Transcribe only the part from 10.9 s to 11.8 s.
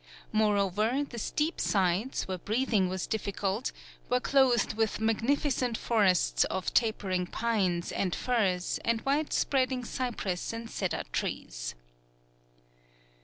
trees.